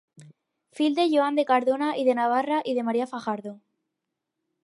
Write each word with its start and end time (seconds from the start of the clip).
Fill 0.77 0.95
de 0.99 1.05
Joan 1.11 1.37
de 1.39 1.45
Cardona 1.51 1.91
i 2.03 2.07
de 2.09 2.17
Navarra 2.21 2.59
i 2.73 2.75
de 2.79 2.87
Maria 2.89 3.09
Fajardo. 3.13 3.55